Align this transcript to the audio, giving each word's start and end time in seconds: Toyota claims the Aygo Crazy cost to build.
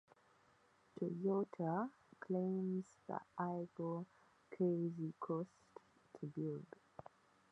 Toyota 0.95 1.91
claims 2.19 2.87
the 3.05 3.19
Aygo 3.39 4.07
Crazy 4.49 5.13
cost 5.19 5.59
to 6.19 6.25
build. 6.25 6.65